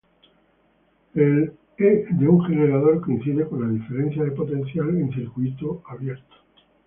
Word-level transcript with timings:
El 1.25 1.35
ℰ 1.81 2.17
de 2.21 2.27
un 2.27 2.41
generador 2.47 2.99
coincide 3.03 3.47
con 3.47 3.61
la 3.61 3.67
diferencia 3.67 4.23
de 4.23 4.31
potencial 4.31 4.89
en 4.97 5.11
circuito 5.11 5.83
abierto. 5.87 6.35